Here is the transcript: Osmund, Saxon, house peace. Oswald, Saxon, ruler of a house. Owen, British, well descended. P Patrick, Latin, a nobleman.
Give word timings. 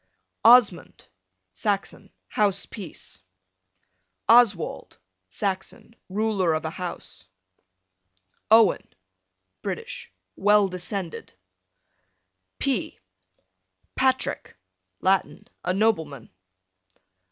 Osmund, 0.43 1.05
Saxon, 1.53 2.11
house 2.27 2.65
peace. 2.65 3.19
Oswald, 4.27 4.97
Saxon, 5.29 5.95
ruler 6.09 6.55
of 6.55 6.65
a 6.65 6.71
house. 6.71 7.27
Owen, 8.49 8.95
British, 9.61 10.11
well 10.35 10.67
descended. 10.67 11.35
P 12.57 12.97
Patrick, 13.95 14.57
Latin, 15.01 15.47
a 15.63 15.71
nobleman. 15.71 16.31